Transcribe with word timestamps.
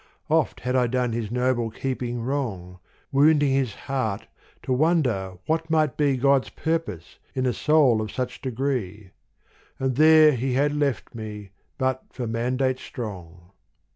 Oft 0.31 0.61
had 0.61 0.75
I 0.75 0.87
done 0.87 1.11
his 1.13 1.29
noble 1.29 1.69
keeping 1.69 2.23
wrong. 2.23 2.79
Wounding 3.11 3.51
his 3.53 3.75
heart 3.85 4.25
to 4.63 4.73
wonder 4.73 5.37
what 5.45 5.69
might 5.69 5.95
be 5.95 6.17
God's 6.17 6.49
purpose 6.49 7.19
in 7.35 7.45
a 7.45 7.53
soul 7.53 8.01
of 8.01 8.09
such 8.11 8.41
degree: 8.41 9.11
And 9.77 9.97
there 9.97 10.31
he 10.31 10.53
had 10.53 10.75
left 10.75 11.13
me, 11.13 11.51
but 11.77 12.01
for 12.09 12.25
mandate 12.25 12.79
strong. 12.79 13.51